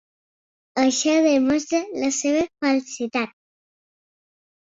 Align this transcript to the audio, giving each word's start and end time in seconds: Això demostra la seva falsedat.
Això 0.83 1.11
demostra 1.25 1.81
la 2.05 2.09
seva 2.17 2.41
falsedat. 2.65 3.35